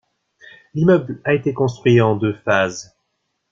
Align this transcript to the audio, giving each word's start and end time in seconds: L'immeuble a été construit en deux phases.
L'immeuble 0.73 1.21
a 1.25 1.35
été 1.35 1.53
construit 1.53 2.01
en 2.01 2.15
deux 2.15 2.33
phases. 2.43 2.97